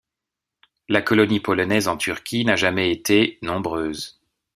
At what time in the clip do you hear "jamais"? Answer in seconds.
2.55-2.91